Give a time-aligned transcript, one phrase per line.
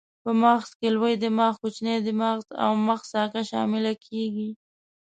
[0.23, 4.49] په مغز کې لوی دماغ، کوچنی دماغ او د مغز ساقه شامله کېږي.